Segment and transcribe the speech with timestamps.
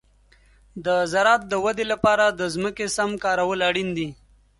[0.85, 4.09] د زراعت د ودې لپاره د ځمکې سم کارول اړین دي.